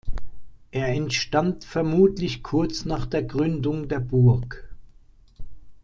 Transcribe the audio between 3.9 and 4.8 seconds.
Burg.